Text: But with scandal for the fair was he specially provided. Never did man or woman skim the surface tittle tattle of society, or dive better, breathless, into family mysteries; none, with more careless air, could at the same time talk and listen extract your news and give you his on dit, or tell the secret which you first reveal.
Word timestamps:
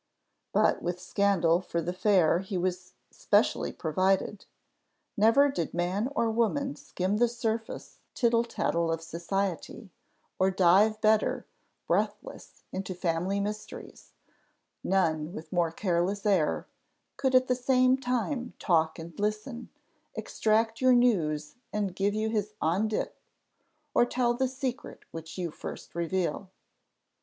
But 0.51 0.81
with 0.81 0.99
scandal 0.99 1.61
for 1.61 1.79
the 1.79 1.93
fair 1.93 2.37
was 2.37 2.47
he 2.49 3.13
specially 3.15 3.71
provided. 3.71 4.47
Never 5.15 5.51
did 5.51 5.75
man 5.75 6.11
or 6.15 6.31
woman 6.31 6.75
skim 6.75 7.17
the 7.17 7.27
surface 7.27 7.99
tittle 8.15 8.43
tattle 8.43 8.91
of 8.91 9.03
society, 9.03 9.91
or 10.39 10.49
dive 10.49 10.99
better, 11.01 11.45
breathless, 11.85 12.63
into 12.71 12.95
family 12.95 13.39
mysteries; 13.39 14.13
none, 14.83 15.33
with 15.35 15.53
more 15.53 15.71
careless 15.71 16.25
air, 16.25 16.65
could 17.15 17.35
at 17.35 17.45
the 17.47 17.53
same 17.53 17.95
time 17.95 18.53
talk 18.57 18.97
and 18.97 19.13
listen 19.19 19.69
extract 20.15 20.81
your 20.81 20.93
news 20.93 21.57
and 21.71 21.95
give 21.95 22.15
you 22.15 22.27
his 22.29 22.55
on 22.59 22.87
dit, 22.87 23.15
or 23.93 24.07
tell 24.07 24.33
the 24.33 24.47
secret 24.47 25.05
which 25.11 25.37
you 25.37 25.51
first 25.51 25.93
reveal. 25.93 26.49